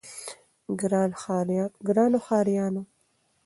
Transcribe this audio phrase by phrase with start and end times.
[1.85, 2.81] ګرانو ښاريانو!